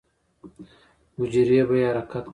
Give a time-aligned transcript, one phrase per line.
[1.17, 2.29] حجرې به يې حرکت کا.